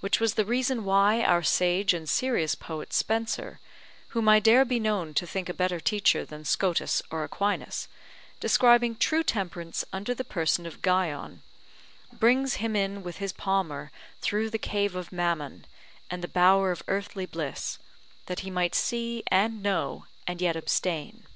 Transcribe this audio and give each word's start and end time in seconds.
Which 0.00 0.18
was 0.18 0.32
the 0.32 0.46
reason 0.46 0.82
why 0.82 1.22
our 1.22 1.42
sage 1.42 1.92
and 1.92 2.08
serious 2.08 2.54
poet 2.54 2.90
Spenser, 2.94 3.60
whom 4.16 4.26
I 4.26 4.40
dare 4.40 4.64
be 4.64 4.80
known 4.80 5.12
to 5.12 5.26
think 5.26 5.50
a 5.50 5.52
better 5.52 5.78
teacher 5.78 6.24
than 6.24 6.46
Scotus 6.46 7.02
or 7.10 7.22
Aquinas, 7.22 7.86
describing 8.40 8.96
true 8.96 9.22
temperance 9.22 9.84
under 9.92 10.14
the 10.14 10.24
person 10.24 10.64
of 10.64 10.80
Guion, 10.80 11.42
brings 12.10 12.54
him 12.54 12.74
in 12.74 13.02
with 13.02 13.18
his 13.18 13.34
palmer 13.34 13.90
through 14.22 14.48
the 14.48 14.56
cave 14.58 14.96
of 14.96 15.12
Mammon, 15.12 15.66
and 16.10 16.24
the 16.24 16.28
bower 16.28 16.70
of 16.72 16.82
earthly 16.88 17.26
bliss, 17.26 17.78
that 18.24 18.40
he 18.40 18.50
might 18.50 18.74
see 18.74 19.22
and 19.26 19.62
know, 19.62 20.06
and 20.26 20.40
yet 20.40 20.56
abstain. 20.56 21.26